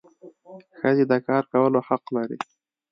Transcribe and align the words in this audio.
ښځي 0.79 1.03
د 1.11 1.13
کار 1.27 1.43
کولو 1.51 1.79
حق 1.87 2.03
لري. 2.15 2.37